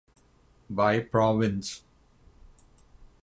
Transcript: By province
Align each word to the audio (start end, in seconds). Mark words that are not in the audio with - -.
By 0.81 0.97
province 1.01 1.85